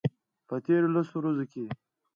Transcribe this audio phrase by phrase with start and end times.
[0.47, 1.63] په تیرو لسو ورځو کې